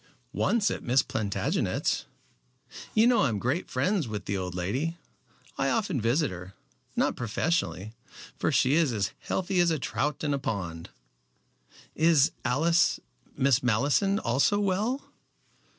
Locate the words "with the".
4.07-4.35